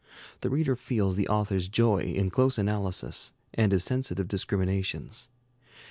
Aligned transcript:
The 0.39 0.49
reader 0.49 0.75
feels 0.75 1.15
the 1.15 1.27
author's 1.27 1.69
joy 1.69 1.99
in 1.99 2.31
close 2.31 2.57
analysis, 2.57 3.33
and 3.53 3.71
his 3.71 3.83
sensitive 3.83 4.27
discriminations. 4.27 5.29